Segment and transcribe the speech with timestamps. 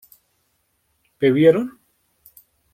[1.19, 1.67] ¿bebieron?